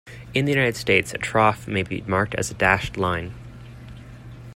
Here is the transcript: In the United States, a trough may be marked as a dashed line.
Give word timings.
In 0.33 0.45
the 0.45 0.51
United 0.51 0.75
States, 0.77 1.13
a 1.13 1.19
trough 1.19 1.67
may 1.67 1.83
be 1.83 2.01
marked 2.07 2.33
as 2.33 2.49
a 2.49 2.55
dashed 2.55 2.97
line. 2.97 3.35